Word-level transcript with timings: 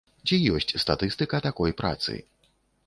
Ці 0.29 0.39
ёсць 0.53 0.79
статыстыка 0.83 1.43
такой 1.47 1.77
працы? 1.85 2.21